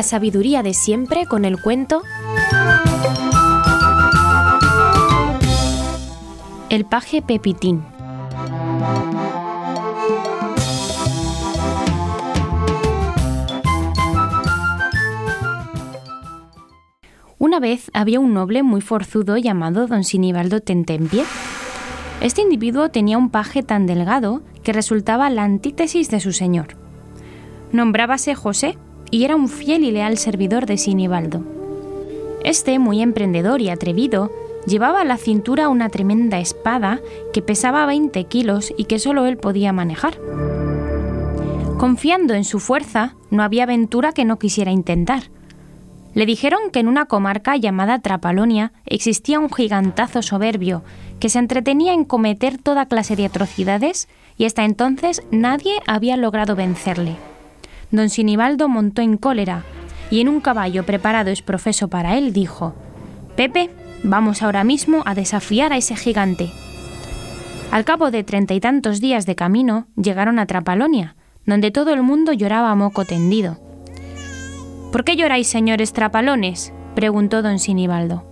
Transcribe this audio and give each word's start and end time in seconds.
La 0.00 0.04
sabiduría 0.04 0.62
de 0.62 0.72
siempre 0.72 1.26
con 1.26 1.44
el 1.44 1.60
cuento 1.60 2.00
El 6.70 6.86
paje 6.86 7.20
Pepitín. 7.20 7.84
Una 17.38 17.60
vez 17.60 17.90
había 17.92 18.20
un 18.20 18.32
noble 18.32 18.62
muy 18.62 18.80
forzudo 18.80 19.36
llamado 19.36 19.86
don 19.86 20.04
Sinibaldo 20.04 20.60
Tentempié. 20.60 21.24
Este 22.22 22.40
individuo 22.40 22.88
tenía 22.88 23.18
un 23.18 23.28
paje 23.28 23.62
tan 23.62 23.84
delgado 23.84 24.40
que 24.62 24.72
resultaba 24.72 25.28
la 25.28 25.44
antítesis 25.44 26.08
de 26.08 26.20
su 26.20 26.32
señor. 26.32 26.68
Nombrábase 27.70 28.34
José 28.34 28.78
y 29.10 29.24
era 29.24 29.36
un 29.36 29.48
fiel 29.48 29.84
y 29.84 29.90
leal 29.90 30.18
servidor 30.18 30.66
de 30.66 30.78
Sinibaldo. 30.78 31.42
Este, 32.44 32.78
muy 32.78 33.02
emprendedor 33.02 33.60
y 33.60 33.70
atrevido, 33.70 34.30
llevaba 34.66 35.00
a 35.00 35.04
la 35.04 35.16
cintura 35.16 35.68
una 35.68 35.88
tremenda 35.88 36.38
espada 36.38 37.00
que 37.32 37.42
pesaba 37.42 37.86
20 37.86 38.24
kilos 38.24 38.72
y 38.76 38.84
que 38.84 38.98
solo 38.98 39.26
él 39.26 39.36
podía 39.36 39.72
manejar. 39.72 40.14
Confiando 41.78 42.34
en 42.34 42.44
su 42.44 42.60
fuerza, 42.60 43.14
no 43.30 43.42
había 43.42 43.64
aventura 43.64 44.12
que 44.12 44.24
no 44.24 44.38
quisiera 44.38 44.70
intentar. 44.70 45.30
Le 46.12 46.26
dijeron 46.26 46.60
que 46.72 46.80
en 46.80 46.88
una 46.88 47.06
comarca 47.06 47.56
llamada 47.56 48.00
Trapalonia 48.00 48.72
existía 48.84 49.38
un 49.38 49.50
gigantazo 49.50 50.22
soberbio 50.22 50.82
que 51.20 51.28
se 51.28 51.38
entretenía 51.38 51.92
en 51.92 52.04
cometer 52.04 52.58
toda 52.58 52.86
clase 52.86 53.16
de 53.16 53.26
atrocidades 53.26 54.08
y 54.36 54.44
hasta 54.44 54.64
entonces 54.64 55.22
nadie 55.30 55.74
había 55.86 56.16
logrado 56.16 56.56
vencerle. 56.56 57.16
Don 57.90 58.08
Sinibaldo 58.08 58.68
montó 58.68 59.02
en 59.02 59.16
cólera 59.16 59.64
y 60.10 60.20
en 60.20 60.28
un 60.28 60.40
caballo 60.40 60.84
preparado 60.84 61.30
es 61.30 61.42
profeso 61.42 61.88
para 61.88 62.16
él 62.16 62.32
dijo, 62.32 62.74
Pepe, 63.36 63.70
vamos 64.02 64.42
ahora 64.42 64.64
mismo 64.64 65.02
a 65.06 65.14
desafiar 65.14 65.72
a 65.72 65.76
ese 65.76 65.96
gigante. 65.96 66.50
Al 67.70 67.84
cabo 67.84 68.10
de 68.10 68.24
treinta 68.24 68.54
y 68.54 68.60
tantos 68.60 69.00
días 69.00 69.26
de 69.26 69.36
camino 69.36 69.86
llegaron 69.96 70.38
a 70.38 70.46
Trapalonia, 70.46 71.16
donde 71.46 71.70
todo 71.70 71.92
el 71.92 72.02
mundo 72.02 72.32
lloraba 72.32 72.70
a 72.70 72.74
moco 72.74 73.04
tendido. 73.04 73.58
¿Por 74.92 75.04
qué 75.04 75.16
lloráis, 75.16 75.46
señores 75.46 75.92
trapalones? 75.92 76.72
preguntó 76.94 77.42
don 77.42 77.60
Sinibaldo. 77.60 78.29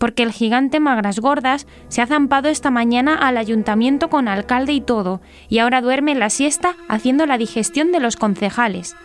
Porque 0.00 0.22
el 0.22 0.32
gigante 0.32 0.80
Magras 0.80 1.20
Gordas 1.20 1.66
se 1.88 2.00
ha 2.00 2.06
zampado 2.06 2.48
esta 2.48 2.70
mañana 2.70 3.14
al 3.14 3.36
ayuntamiento 3.36 4.08
con 4.08 4.28
alcalde 4.28 4.72
y 4.72 4.80
todo, 4.80 5.20
y 5.50 5.58
ahora 5.58 5.82
duerme 5.82 6.14
la 6.14 6.30
siesta 6.30 6.74
haciendo 6.88 7.26
la 7.26 7.36
digestión 7.36 7.92
de 7.92 8.00
los 8.00 8.16
concejales. 8.16 8.96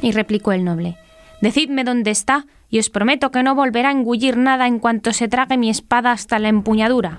Y 0.00 0.12
replicó 0.12 0.52
el 0.52 0.64
noble, 0.64 0.96
Decidme 1.42 1.84
dónde 1.84 2.10
está, 2.10 2.46
y 2.70 2.78
os 2.78 2.88
prometo 2.88 3.30
que 3.30 3.42
no 3.42 3.54
volverá 3.54 3.90
a 3.90 3.92
engullir 3.92 4.38
nada 4.38 4.66
en 4.66 4.78
cuanto 4.78 5.12
se 5.12 5.28
trague 5.28 5.58
mi 5.58 5.68
espada 5.68 6.10
hasta 6.10 6.38
la 6.38 6.48
empuñadura. 6.48 7.18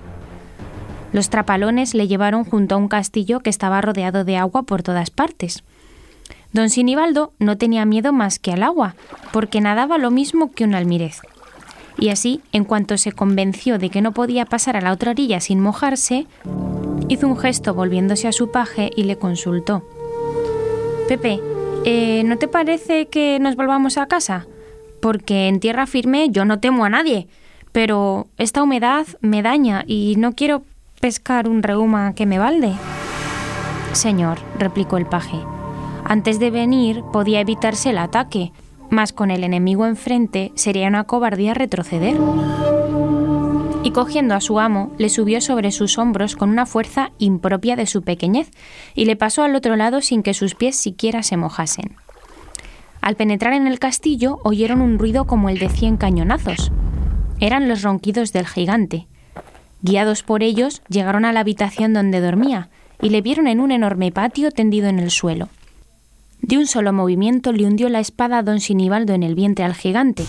Los 1.12 1.30
trapalones 1.30 1.94
le 1.94 2.08
llevaron 2.08 2.42
junto 2.42 2.74
a 2.74 2.78
un 2.78 2.88
castillo 2.88 3.38
que 3.38 3.50
estaba 3.50 3.80
rodeado 3.82 4.24
de 4.24 4.36
agua 4.36 4.64
por 4.64 4.82
todas 4.82 5.10
partes. 5.10 5.62
Don 6.52 6.70
Sinibaldo 6.70 7.32
no 7.38 7.56
tenía 7.56 7.84
miedo 7.84 8.12
más 8.12 8.40
que 8.40 8.52
al 8.52 8.64
agua, 8.64 8.96
porque 9.32 9.60
nadaba 9.60 9.96
lo 9.96 10.10
mismo 10.10 10.50
que 10.50 10.64
un 10.64 10.74
almirez. 10.74 11.20
Y 11.98 12.08
así, 12.08 12.40
en 12.52 12.64
cuanto 12.64 12.98
se 12.98 13.12
convenció 13.12 13.78
de 13.78 13.90
que 13.90 14.02
no 14.02 14.12
podía 14.12 14.44
pasar 14.44 14.76
a 14.76 14.80
la 14.80 14.92
otra 14.92 15.12
orilla 15.12 15.40
sin 15.40 15.60
mojarse, 15.60 16.26
hizo 17.08 17.26
un 17.26 17.36
gesto 17.36 17.74
volviéndose 17.74 18.28
a 18.28 18.32
su 18.32 18.50
paje 18.50 18.90
y 18.96 19.04
le 19.04 19.16
consultó. 19.16 19.86
Pepe, 21.08 21.40
eh, 21.84 22.22
¿no 22.24 22.38
te 22.38 22.48
parece 22.48 23.06
que 23.06 23.38
nos 23.40 23.56
volvamos 23.56 23.98
a 23.98 24.06
casa? 24.06 24.46
Porque 25.00 25.48
en 25.48 25.60
tierra 25.60 25.86
firme 25.86 26.28
yo 26.30 26.44
no 26.44 26.58
temo 26.58 26.84
a 26.84 26.90
nadie, 26.90 27.28
pero 27.72 28.28
esta 28.38 28.62
humedad 28.62 29.06
me 29.20 29.42
daña 29.42 29.84
y 29.86 30.16
no 30.16 30.32
quiero 30.32 30.62
pescar 31.00 31.48
un 31.48 31.62
reuma 31.62 32.14
que 32.14 32.26
me 32.26 32.38
balde. 32.38 32.72
Señor, 33.92 34.38
replicó 34.58 34.96
el 34.96 35.06
paje, 35.06 35.38
antes 36.04 36.38
de 36.38 36.50
venir 36.50 37.02
podía 37.12 37.40
evitarse 37.40 37.90
el 37.90 37.98
ataque, 37.98 38.52
mas 38.90 39.12
con 39.12 39.30
el 39.30 39.44
enemigo 39.44 39.86
enfrente 39.86 40.52
sería 40.54 40.88
una 40.88 41.04
cobardía 41.04 41.54
retroceder. 41.54 42.16
Y 43.82 43.90
cogiendo 43.90 44.34
a 44.34 44.40
su 44.40 44.58
amo, 44.60 44.92
le 44.96 45.10
subió 45.10 45.40
sobre 45.40 45.70
sus 45.70 45.98
hombros 45.98 46.36
con 46.36 46.48
una 46.48 46.64
fuerza 46.64 47.10
impropia 47.18 47.76
de 47.76 47.86
su 47.86 48.02
pequeñez 48.02 48.50
y 48.94 49.04
le 49.04 49.14
pasó 49.14 49.42
al 49.42 49.54
otro 49.54 49.76
lado 49.76 50.00
sin 50.00 50.22
que 50.22 50.32
sus 50.32 50.54
pies 50.54 50.74
siquiera 50.74 51.22
se 51.22 51.36
mojasen. 51.36 51.96
Al 53.02 53.16
penetrar 53.16 53.52
en 53.52 53.66
el 53.66 53.78
castillo 53.78 54.38
oyeron 54.42 54.80
un 54.80 54.98
ruido 54.98 55.26
como 55.26 55.50
el 55.50 55.58
de 55.58 55.68
cien 55.68 55.98
cañonazos. 55.98 56.72
Eran 57.40 57.68
los 57.68 57.82
ronquidos 57.82 58.32
del 58.32 58.46
gigante. 58.46 59.06
Guiados 59.82 60.22
por 60.22 60.42
ellos, 60.42 60.80
llegaron 60.88 61.26
a 61.26 61.32
la 61.34 61.40
habitación 61.40 61.92
donde 61.92 62.22
dormía 62.22 62.70
y 63.02 63.10
le 63.10 63.20
vieron 63.20 63.48
en 63.48 63.60
un 63.60 63.70
enorme 63.70 64.10
patio 64.12 64.50
tendido 64.50 64.88
en 64.88 64.98
el 64.98 65.10
suelo. 65.10 65.50
De 66.44 66.58
un 66.58 66.66
solo 66.66 66.92
movimiento 66.92 67.52
le 67.52 67.64
hundió 67.64 67.88
la 67.88 68.00
espada 68.00 68.36
a 68.36 68.42
don 68.42 68.60
Sinibaldo 68.60 69.14
en 69.14 69.22
el 69.22 69.34
vientre 69.34 69.64
al 69.64 69.72
gigante, 69.72 70.26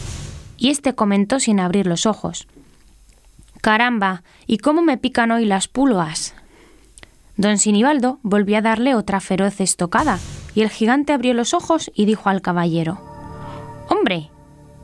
y 0.58 0.70
éste 0.70 0.96
comentó 0.96 1.42
sin 1.42 1.60
abrir 1.60 1.88
los 1.88 2.06
ojos. 2.06 2.48
Caramba, 3.60 4.24
¿y 4.48 4.60
cómo 4.60 4.82
me 4.82 4.98
pican 4.98 5.32
hoy 5.32 5.44
las 5.44 5.68
pulgas? 5.68 6.34
Don 7.36 7.58
Sinibaldo 7.58 8.20
volvió 8.24 8.60
a 8.60 8.62
darle 8.62 8.96
otra 8.96 9.20
feroz 9.20 9.60
estocada, 9.60 10.18
y 10.56 10.62
el 10.62 10.70
gigante 10.70 11.12
abrió 11.12 11.34
los 11.34 11.54
ojos 11.54 11.92
y 11.94 12.06
dijo 12.06 12.30
al 12.30 12.42
caballero 12.42 12.98
Hombre, 13.90 14.30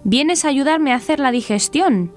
vienes 0.03 0.43
a 0.43 0.49
ayudarme 0.49 0.91
a 0.91 0.97
hacer 0.97 1.21
la 1.21 1.31
digestión. 1.31 2.11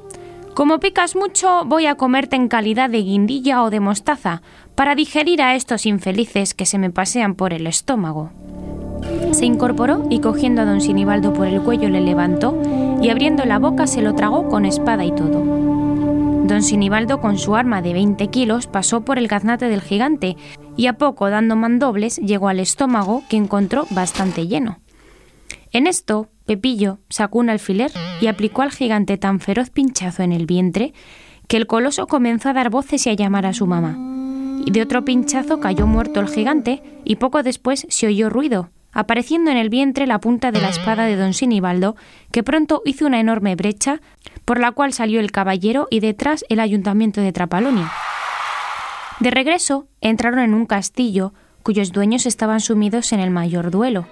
Como 0.55 0.81
picas 0.81 1.15
mucho, 1.15 1.65
voy 1.67 1.87
a 1.87 1.95
comerte 1.95 2.35
en 2.35 2.49
calidad 2.49 2.91
de 2.91 3.05
guindilla 3.05 3.63
o 3.63 3.71
de 3.71 3.79
mostaza, 3.79 4.43
para 4.75 4.97
digerir 4.97 5.41
a 5.41 5.55
estos 5.55 5.87
infelices 5.87 6.53
que 6.53 6.67
se 6.67 6.79
me 6.79 6.91
pasean 6.91 7.37
por 7.37 7.53
el 7.53 7.69
estómago. 7.69 8.33
Se 9.35 9.47
incorporó 9.47 10.07
y 10.11 10.21
cogiendo 10.21 10.63
a 10.63 10.65
don 10.65 10.81
Sinibaldo 10.81 11.33
por 11.33 11.49
el 11.49 11.61
cuello 11.61 11.89
le 11.89 12.01
levantó 12.01 12.57
y 13.03 13.09
abriendo 13.09 13.45
la 13.45 13.59
boca 13.59 13.89
se 13.89 14.01
lo 14.01 14.15
tragó 14.15 14.49
con 14.49 14.65
espada 14.65 15.05
y 15.05 15.11
todo. 15.11 15.41
Don 15.41 16.63
Sinibaldo 16.63 17.21
con 17.21 17.37
su 17.37 17.57
arma 17.57 17.83
de 17.83 17.95
20 17.95 18.29
kilos 18.29 18.69
pasó 18.69 19.01
por 19.01 19.19
el 19.19 19.27
gaznate 19.27 19.67
del 19.67 19.83
gigante 19.83 20.37
y 20.77 20.87
a 20.87 20.99
poco 20.99 21.31
dando 21.31 21.57
mandobles 21.57 22.19
llegó 22.19 22.47
al 22.47 22.61
estómago 22.61 23.25
que 23.29 23.37
encontró 23.37 23.89
bastante 23.91 24.47
lleno. 24.47 24.79
En 25.73 25.89
esto, 25.89 26.29
Pepillo 26.47 27.01
sacó 27.09 27.41
un 27.41 27.51
alfiler 27.51 27.91
y 28.21 28.29
aplicó 28.29 28.63
al 28.63 28.71
gigante 28.71 29.19
tan 29.19 29.41
feroz 29.41 29.71
pinchazo 29.71 30.23
en 30.23 30.31
el 30.31 30.47
vientre 30.47 30.95
que 31.49 31.57
el 31.57 31.67
coloso 31.67 32.07
comenzó 32.07 32.51
a 32.51 32.53
dar 32.53 32.71
voces 32.71 33.05
y 33.09 33.11
a 33.11 33.15
llamar 33.15 33.47
a 33.47 33.53
su 33.53 33.67
mamá. 33.67 33.99
Y 34.65 34.71
de 34.71 34.81
otro 34.81 35.05
pinchazo 35.05 35.59
cayó 35.59 35.89
muerto 35.89 36.21
el 36.21 36.29
gigante 36.29 36.85
y 37.05 37.17
poco 37.17 37.43
después 37.43 37.85
se 37.91 38.07
oyó 38.07 38.31
ruido, 38.31 38.71
apareciendo 38.95 39.51
en 39.51 39.57
el 39.57 39.69
vientre 39.69 40.07
la 40.07 40.21
punta 40.21 40.53
de 40.53 40.63
la 40.63 40.71
espada 40.71 41.05
de 41.05 41.17
don 41.17 41.35
Sinibaldo, 41.35 41.97
que 42.33 42.43
pronto 42.43 42.81
hizo 42.87 43.07
una 43.07 43.21
enorme 43.21 43.57
brecha, 43.57 44.01
por 44.45 44.59
la 44.59 44.73
cual 44.73 44.93
salió 44.93 45.21
el 45.21 45.33
caballero 45.33 45.89
y 45.91 46.01
detrás 46.01 46.45
el 46.49 46.61
ayuntamiento 46.61 47.21
de 47.21 47.33
Trapalonia. 47.33 47.93
De 49.21 49.31
regreso, 49.31 49.87
entraron 50.01 50.41
en 50.41 50.55
un 50.55 50.67
castillo 50.67 51.35
cuyos 51.63 51.93
dueños 51.93 52.27
estaban 52.27 52.61
sumidos 52.61 53.13
en 53.13 53.21
el 53.21 53.31
mayor 53.31 53.71
duelo. 53.71 54.07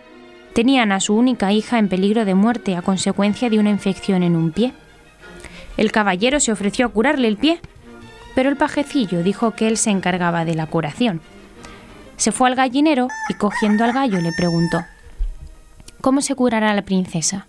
Tenían 0.54 0.90
a 0.92 1.00
su 1.00 1.14
única 1.14 1.52
hija 1.52 1.78
en 1.78 1.88
peligro 1.88 2.24
de 2.24 2.34
muerte 2.34 2.76
a 2.76 2.82
consecuencia 2.82 3.50
de 3.50 3.58
una 3.58 3.70
infección 3.70 4.22
en 4.22 4.36
un 4.36 4.52
pie. 4.52 4.72
El 5.76 5.92
caballero 5.92 6.40
se 6.40 6.52
ofreció 6.52 6.86
a 6.86 6.88
curarle 6.90 7.28
el 7.28 7.36
pie, 7.36 7.60
pero 8.34 8.48
el 8.48 8.56
pajecillo 8.56 9.22
dijo 9.22 9.52
que 9.52 9.68
él 9.68 9.76
se 9.76 9.90
encargaba 9.90 10.44
de 10.44 10.54
la 10.54 10.66
curación. 10.66 11.20
Se 12.22 12.30
fue 12.30 12.48
al 12.48 12.54
gallinero 12.54 13.08
y 13.28 13.34
cogiendo 13.34 13.82
al 13.82 13.92
gallo 13.92 14.20
le 14.20 14.30
preguntó 14.32 14.84
¿Cómo 16.00 16.20
se 16.20 16.36
curará 16.36 16.72
la 16.72 16.82
princesa? 16.82 17.48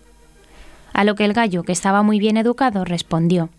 A 0.92 1.04
lo 1.04 1.14
que 1.14 1.24
el 1.24 1.32
gallo, 1.32 1.62
que 1.62 1.70
estaba 1.70 2.02
muy 2.02 2.18
bien 2.18 2.36
educado, 2.36 2.84
respondió 2.84 3.50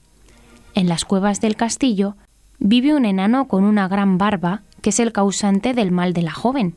En 0.73 0.89
las 0.89 1.05
cuevas 1.05 1.39
del 1.39 1.55
castillo 1.55 2.17
vive 2.59 2.93
un 2.93 3.05
enano 3.05 3.47
con 3.47 3.63
una 3.63 3.87
gran 3.87 4.17
barba 4.17 4.63
que 4.81 4.89
es 4.89 4.99
el 4.99 5.13
causante 5.13 5.73
del 5.73 5.89
mal 5.89 6.11
de 6.11 6.23
la 6.23 6.33
joven. 6.33 6.75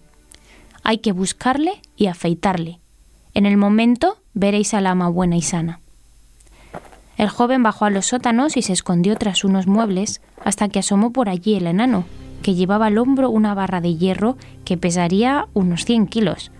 Hay 0.85 0.99
que 0.99 1.11
buscarle 1.11 1.73
y 1.97 2.07
afeitarle. 2.07 2.79
En 3.35 3.45
el 3.45 3.57
momento 3.57 4.19
veréis 4.35 4.73
al 4.73 4.87
ama 4.87 5.09
buena 5.09 5.35
y 5.35 5.43
sana. 5.43 5.81
El 7.17 7.29
joven 7.29 7.65
bajó 7.65 7.87
a 7.87 7.91
los 7.91 8.07
sótanos 8.07 8.57
y 8.57 8.63
se 8.63 8.73
escondió 8.73 9.17
tras 9.17 9.43
unos 9.43 9.67
muebles 9.67 10.21
hasta 10.45 10.69
que 10.69 10.79
asomó 10.79 11.13
por 11.13 11.29
allí 11.29 11.57
el 11.57 11.67
enano, 11.67 12.05
que 12.43 12.55
llevaba 12.55 12.87
al 12.87 12.99
hombro 12.99 13.31
una 13.31 13.55
barra 13.55 13.81
de 13.81 13.97
hierro 13.97 14.37
que 14.65 14.77
pesaría 14.77 15.47
unos 15.55 15.85
100 15.85 16.07
kilos. 16.07 16.51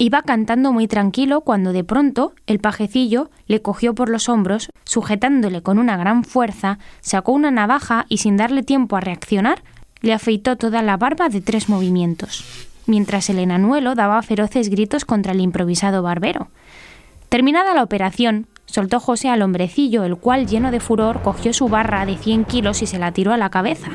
Iba 0.00 0.22
cantando 0.22 0.72
muy 0.72 0.86
tranquilo 0.86 1.40
cuando 1.40 1.72
de 1.72 1.82
pronto 1.82 2.32
el 2.46 2.60
pajecillo 2.60 3.30
le 3.48 3.62
cogió 3.62 3.94
por 3.94 4.08
los 4.08 4.28
hombros, 4.28 4.70
sujetándole 4.84 5.60
con 5.60 5.78
una 5.78 5.96
gran 5.96 6.22
fuerza, 6.22 6.78
sacó 7.00 7.32
una 7.32 7.50
navaja 7.50 8.06
y 8.08 8.18
sin 8.18 8.36
darle 8.36 8.62
tiempo 8.62 8.96
a 8.96 9.00
reaccionar, 9.00 9.62
le 10.00 10.12
afeitó 10.12 10.56
toda 10.56 10.82
la 10.82 10.96
barba 10.96 11.28
de 11.28 11.40
tres 11.40 11.68
movimientos. 11.68 12.44
mientras 12.86 13.28
el 13.28 13.38
enanuelo 13.38 13.94
daba 13.94 14.22
feroces 14.22 14.70
gritos 14.70 15.04
contra 15.04 15.32
el 15.32 15.40
improvisado 15.42 16.02
barbero. 16.02 16.48
Terminada 17.28 17.74
la 17.74 17.82
operación, 17.82 18.46
soltó 18.64 18.98
José 18.98 19.28
al 19.28 19.42
hombrecillo, 19.42 20.04
el 20.04 20.16
cual, 20.16 20.46
lleno 20.46 20.70
de 20.70 20.80
furor, 20.80 21.20
cogió 21.22 21.52
su 21.52 21.68
barra 21.68 22.06
de 22.06 22.16
100 22.16 22.46
kilos 22.46 22.80
y 22.80 22.86
se 22.86 22.98
la 22.98 23.12
tiró 23.12 23.32
a 23.32 23.36
la 23.36 23.50
cabeza. 23.50 23.90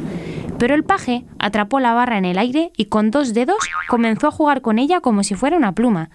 Pero 0.63 0.75
el 0.75 0.85
paje 0.85 1.25
atrapó 1.39 1.81
la 1.81 1.93
barra 1.93 2.17
en 2.17 2.23
el 2.23 2.37
aire 2.37 2.71
y 2.77 2.85
con 2.85 3.11
dos 3.11 3.33
dedos 3.33 3.57
comenzó 3.89 4.27
a 4.27 4.31
jugar 4.31 4.61
con 4.61 4.79
ella 4.79 5.01
como 5.01 5.21
si 5.25 5.35
fuera 5.35 5.57
una 5.57 5.73
pluma. 5.73 6.09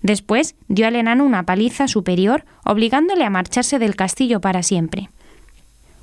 Después 0.00 0.56
dio 0.66 0.88
al 0.88 0.96
enano 0.96 1.24
una 1.24 1.44
paliza 1.44 1.86
superior, 1.86 2.44
obligándole 2.64 3.24
a 3.24 3.30
marcharse 3.30 3.78
del 3.78 3.94
castillo 3.94 4.40
para 4.40 4.64
siempre. 4.64 5.08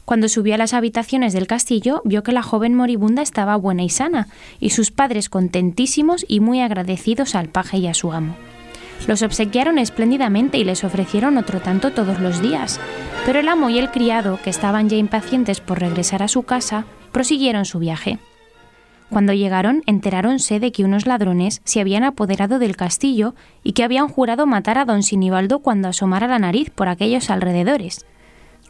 Cuando 0.05 0.29
subió 0.29 0.55
a 0.55 0.57
las 0.57 0.73
habitaciones 0.73 1.33
del 1.33 1.45
castillo, 1.45 2.01
vio 2.05 2.23
que 2.23 2.31
la 2.31 2.41
joven 2.41 2.73
moribunda 2.73 3.21
estaba 3.21 3.57
buena 3.57 3.83
y 3.83 3.89
sana, 3.89 4.29
y 4.61 4.69
sus 4.69 4.91
padres 4.91 5.27
contentísimos 5.27 6.25
y 6.25 6.39
muy 6.39 6.61
agradecidos 6.61 7.35
al 7.35 7.49
paje 7.49 7.79
y 7.79 7.87
a 7.87 7.93
su 7.93 8.13
amo. 8.13 8.37
Los 9.07 9.23
obsequiaron 9.23 9.77
espléndidamente 9.77 10.57
y 10.57 10.63
les 10.63 10.85
ofrecieron 10.85 11.37
otro 11.37 11.59
tanto 11.59 11.91
todos 11.91 12.21
los 12.21 12.41
días, 12.41 12.79
pero 13.25 13.41
el 13.41 13.49
amo 13.49 13.69
y 13.69 13.77
el 13.77 13.91
criado, 13.91 14.39
que 14.41 14.49
estaban 14.49 14.87
ya 14.87 14.95
impacientes 14.95 15.59
por 15.59 15.81
regresar 15.81 16.23
a 16.23 16.29
su 16.29 16.43
casa, 16.43 16.85
prosiguieron 17.11 17.65
su 17.65 17.79
viaje. 17.79 18.19
Cuando 19.09 19.33
llegaron, 19.33 19.81
enteráronse 19.87 20.59
de 20.59 20.71
que 20.71 20.83
unos 20.83 21.07
ladrones 21.07 21.61
se 21.63 21.81
habían 21.81 22.03
apoderado 22.03 22.59
del 22.59 22.75
castillo 22.75 23.33
y 23.63 23.73
que 23.73 23.83
habían 23.83 24.07
jurado 24.07 24.45
matar 24.45 24.77
a 24.77 24.85
don 24.85 25.01
Sinibaldo 25.01 25.59
cuando 25.59 25.87
asomara 25.87 26.27
la 26.27 26.37
nariz 26.37 26.69
por 26.69 26.89
aquellos 26.89 27.31
alrededores. 27.31 28.05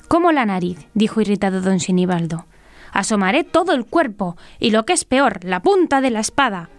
¿Cómo 0.07 0.31
la 0.31 0.45
nariz? 0.45 0.87
dijo 0.93 1.19
irritado 1.19 1.61
don 1.61 1.79
Sinibaldo. 1.79 2.45
Asomaré 2.93 3.43
todo 3.43 3.73
el 3.73 3.85
cuerpo, 3.85 4.37
y 4.59 4.71
lo 4.71 4.85
que 4.85 4.93
es 4.93 5.03
peor, 5.03 5.43
la 5.43 5.61
punta 5.61 6.01
de 6.01 6.09
la 6.09 6.21
espada. 6.21 6.69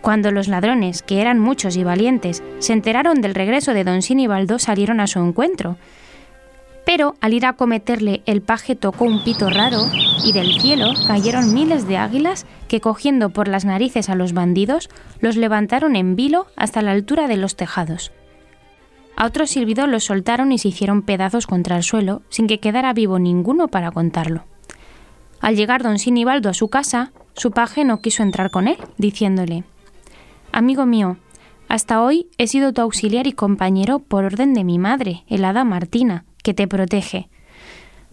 Cuando 0.00 0.32
los 0.32 0.48
ladrones, 0.48 1.02
que 1.02 1.20
eran 1.20 1.38
muchos 1.38 1.76
y 1.76 1.84
valientes, 1.84 2.42
se 2.58 2.72
enteraron 2.72 3.20
del 3.20 3.36
regreso 3.36 3.72
de 3.72 3.84
don 3.84 4.02
Sinibaldo, 4.02 4.58
salieron 4.58 4.98
a 4.98 5.06
su 5.06 5.20
encuentro. 5.20 5.76
Pero 6.84 7.14
al 7.20 7.32
ir 7.32 7.46
a 7.46 7.54
cometerle, 7.54 8.22
el 8.26 8.42
paje 8.42 8.74
tocó 8.74 9.04
un 9.04 9.22
pito 9.22 9.48
raro 9.48 9.80
y 10.24 10.32
del 10.32 10.60
cielo 10.60 10.92
cayeron 11.06 11.54
miles 11.54 11.86
de 11.86 11.96
águilas 11.96 12.46
que, 12.68 12.80
cogiendo 12.80 13.30
por 13.30 13.48
las 13.48 13.64
narices 13.64 14.08
a 14.08 14.14
los 14.14 14.32
bandidos, 14.32 14.90
los 15.20 15.36
levantaron 15.36 15.96
en 15.96 16.16
vilo 16.16 16.46
hasta 16.56 16.82
la 16.82 16.92
altura 16.92 17.28
de 17.28 17.36
los 17.36 17.56
tejados. 17.56 18.12
A 19.16 19.26
otro 19.26 19.46
silbido 19.46 19.86
los 19.86 20.04
soltaron 20.04 20.52
y 20.52 20.58
se 20.58 20.68
hicieron 20.68 21.02
pedazos 21.02 21.46
contra 21.46 21.76
el 21.76 21.82
suelo, 21.82 22.22
sin 22.28 22.46
que 22.46 22.60
quedara 22.60 22.92
vivo 22.92 23.18
ninguno 23.18 23.68
para 23.68 23.90
contarlo. 23.90 24.44
Al 25.40 25.56
llegar 25.56 25.82
don 25.82 25.98
Sinibaldo 25.98 26.48
a 26.48 26.54
su 26.54 26.68
casa, 26.68 27.12
su 27.34 27.50
paje 27.50 27.84
no 27.84 28.00
quiso 28.00 28.22
entrar 28.22 28.50
con 28.50 28.68
él, 28.68 28.78
diciéndole 28.98 29.64
Amigo 30.52 30.86
mío, 30.86 31.16
hasta 31.68 32.02
hoy 32.02 32.28
he 32.36 32.46
sido 32.46 32.72
tu 32.72 32.82
auxiliar 32.82 33.26
y 33.26 33.32
compañero 33.32 33.98
por 33.98 34.24
orden 34.24 34.54
de 34.54 34.64
mi 34.64 34.78
madre, 34.78 35.24
el 35.28 35.44
hada 35.44 35.64
Martina, 35.64 36.24
que 36.42 36.54
te 36.54 36.68
protege. 36.68 37.28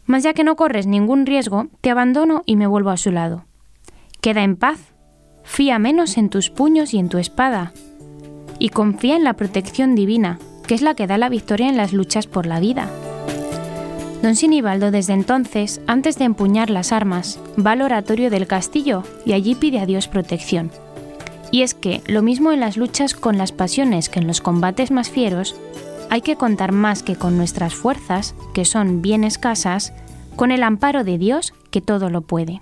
Mas 0.05 0.23
ya 0.23 0.33
que 0.33 0.43
no 0.43 0.55
corres 0.55 0.87
ningún 0.87 1.25
riesgo, 1.25 1.67
te 1.81 1.89
abandono 1.89 2.43
y 2.45 2.55
me 2.55 2.67
vuelvo 2.67 2.89
a 2.89 2.97
su 2.97 3.11
lado. 3.11 3.45
Queda 4.21 4.43
en 4.43 4.55
paz, 4.55 4.79
fía 5.43 5.79
menos 5.79 6.17
en 6.17 6.29
tus 6.29 6.49
puños 6.49 6.93
y 6.93 6.99
en 6.99 7.09
tu 7.09 7.17
espada, 7.17 7.73
y 8.59 8.69
confía 8.69 9.15
en 9.15 9.23
la 9.23 9.33
protección 9.33 9.95
divina, 9.95 10.39
que 10.67 10.75
es 10.75 10.81
la 10.81 10.93
que 10.93 11.07
da 11.07 11.17
la 11.17 11.29
victoria 11.29 11.69
en 11.69 11.77
las 11.77 11.93
luchas 11.93 12.27
por 12.27 12.45
la 12.45 12.59
vida. 12.59 12.89
Don 14.21 14.35
Sinibaldo 14.35 14.91
desde 14.91 15.13
entonces, 15.13 15.79
antes 15.87 16.17
de 16.17 16.25
empuñar 16.25 16.69
las 16.69 16.91
armas, 16.91 17.39
va 17.57 17.71
al 17.71 17.81
oratorio 17.81 18.29
del 18.29 18.47
castillo 18.47 19.03
y 19.25 19.31
allí 19.31 19.55
pide 19.55 19.79
a 19.79 19.85
Dios 19.85 20.09
protección. 20.09 20.71
Y 21.51 21.61
es 21.61 21.73
que, 21.73 22.01
lo 22.05 22.21
mismo 22.21 22.51
en 22.51 22.59
las 22.59 22.75
luchas 22.75 23.13
con 23.13 23.37
las 23.37 23.53
pasiones 23.53 24.09
que 24.09 24.19
en 24.19 24.27
los 24.27 24.41
combates 24.41 24.91
más 24.91 25.09
fieros, 25.09 25.55
hay 26.09 26.21
que 26.21 26.35
contar 26.35 26.71
más 26.71 27.03
que 27.03 27.15
con 27.15 27.37
nuestras 27.37 27.73
fuerzas, 27.73 28.35
que 28.53 28.65
son 28.65 29.01
bien 29.01 29.23
escasas, 29.23 29.93
con 30.35 30.51
el 30.51 30.63
amparo 30.63 31.03
de 31.03 31.17
Dios 31.17 31.53
que 31.71 31.81
todo 31.81 32.09
lo 32.09 32.21
puede. 32.21 32.61